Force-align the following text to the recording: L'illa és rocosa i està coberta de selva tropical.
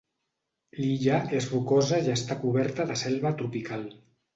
L'illa 0.83 1.19
és 1.41 1.51
rocosa 1.53 2.03
i 2.09 2.13
està 2.17 2.41
coberta 2.43 2.91
de 2.95 3.01
selva 3.07 3.39
tropical. 3.41 3.91